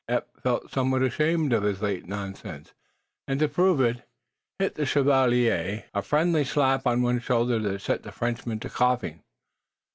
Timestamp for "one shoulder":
7.03-7.59